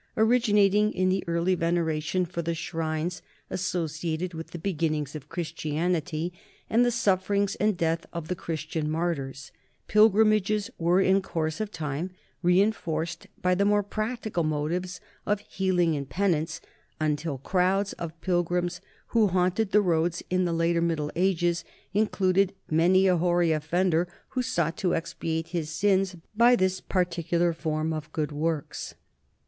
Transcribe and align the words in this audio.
Originating 0.17 0.91
in 0.93 1.09
the 1.09 1.23
early 1.27 1.53
veneration 1.53 2.25
for 2.25 2.41
the 2.41 2.55
shrines 2.55 3.21
associated 3.51 4.33
with 4.33 4.47
the 4.49 4.57
be 4.57 4.73
ginnings 4.73 5.13
of 5.13 5.29
Christianity 5.29 6.33
and 6.67 6.83
the 6.83 6.89
sufferings 6.89 7.53
and 7.57 7.77
death 7.77 8.07
of 8.11 8.27
the 8.27 8.33
Christian 8.35 8.89
martyrs, 8.89 9.51
pilgrimages 9.87 10.71
were 10.79 11.01
in 11.01 11.21
course 11.21 11.59
of 11.61 11.69
time 11.69 12.09
reenforced 12.41 13.27
by 13.43 13.53
the 13.53 13.63
more 13.63 13.83
practical 13.83 14.43
motives 14.43 14.99
of 15.27 15.41
healing 15.41 15.95
and 15.95 16.09
penance, 16.09 16.61
until 16.99 17.37
the 17.37 17.43
crowds 17.43 17.93
of 17.93 18.19
pilgrims 18.21 18.81
who 19.09 19.27
haunted 19.27 19.71
the 19.71 19.81
roads 19.83 20.23
in 20.31 20.45
the 20.45 20.51
later 20.53 20.81
Middle 20.81 21.11
Ages 21.15 21.63
included 21.93 22.55
many 22.71 23.05
a 23.05 23.17
hoary 23.17 23.51
offender 23.51 24.07
who 24.29 24.41
sought 24.41 24.77
to 24.77 24.95
expiate 24.95 25.49
his 25.49 25.69
sins 25.69 26.15
by 26.35 26.55
this 26.55 26.81
particular 26.81 27.53
form 27.53 27.93
of 27.93 28.11
good 28.11 28.31
works. 28.31 28.95